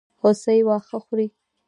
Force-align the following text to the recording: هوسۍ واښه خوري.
هوسۍ 0.21 0.59
واښه 0.67 0.97
خوري. 1.05 1.27